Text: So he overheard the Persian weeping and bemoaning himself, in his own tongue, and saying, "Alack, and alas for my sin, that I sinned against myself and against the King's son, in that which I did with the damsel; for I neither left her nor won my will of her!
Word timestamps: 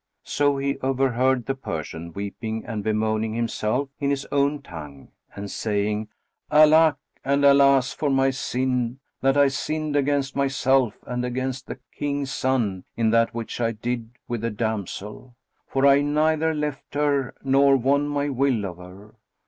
So 0.23 0.57
he 0.57 0.79
overheard 0.79 1.45
the 1.45 1.53
Persian 1.53 2.11
weeping 2.11 2.65
and 2.65 2.83
bemoaning 2.83 3.35
himself, 3.35 3.89
in 3.99 4.09
his 4.09 4.25
own 4.31 4.63
tongue, 4.63 5.09
and 5.35 5.51
saying, 5.51 6.07
"Alack, 6.49 6.95
and 7.23 7.45
alas 7.45 7.93
for 7.93 8.09
my 8.09 8.31
sin, 8.31 8.99
that 9.21 9.37
I 9.37 9.47
sinned 9.47 9.95
against 9.95 10.35
myself 10.35 10.95
and 11.05 11.23
against 11.23 11.67
the 11.67 11.77
King's 11.95 12.31
son, 12.31 12.83
in 12.97 13.11
that 13.11 13.35
which 13.35 13.61
I 13.61 13.73
did 13.73 14.09
with 14.27 14.41
the 14.41 14.49
damsel; 14.49 15.35
for 15.67 15.85
I 15.85 16.01
neither 16.01 16.51
left 16.55 16.95
her 16.95 17.35
nor 17.43 17.77
won 17.77 18.07
my 18.07 18.27
will 18.29 18.65
of 18.65 18.77
her! 18.77 19.13